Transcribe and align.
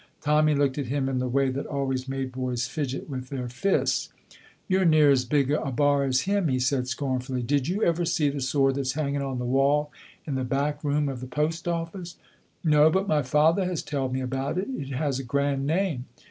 Tommy 0.19 0.55
looked 0.55 0.79
at 0.79 0.87
him 0.87 1.07
in 1.07 1.19
the 1.19 1.27
way 1.27 1.51
that 1.51 1.67
always 1.67 2.07
made 2.07 2.31
boys 2.31 2.65
fidget 2.65 3.07
with 3.07 3.29
their 3.29 3.47
fists. 3.47 4.09
"You're 4.67 4.83
near 4.83 5.11
as 5.11 5.25
big 5.25 5.51
a 5.51 5.71
bar 5.71 6.05
as 6.05 6.21
him," 6.21 6.47
he 6.47 6.57
said 6.57 6.87
scornfully. 6.87 7.43
"Did 7.43 7.67
you 7.67 7.83
ever 7.83 8.03
see 8.03 8.27
the 8.29 8.41
sword 8.41 8.73
that's 8.73 8.93
hanging 8.93 9.21
on 9.21 9.37
the 9.37 9.45
wall 9.45 9.91
in 10.25 10.33
the 10.33 10.43
backroom 10.43 11.07
at 11.07 11.19
the 11.19 11.27
post 11.27 11.67
office?" 11.67 12.17
"No, 12.63 12.89
but 12.89 13.07
my 13.07 13.21
father 13.21 13.63
has 13.65 13.83
telled 13.83 14.11
me 14.13 14.21
about 14.21 14.57
it. 14.57 14.69
It 14.75 14.87
has 14.89 15.19
a 15.19 15.23
grand 15.23 15.67
name." 15.67 16.05